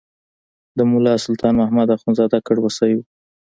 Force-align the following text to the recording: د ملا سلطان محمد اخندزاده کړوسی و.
د 0.77 0.79
ملا 0.91 1.13
سلطان 1.25 1.53
محمد 1.61 1.87
اخندزاده 1.97 2.37
کړوسی 2.47 2.91
و. 2.95 2.99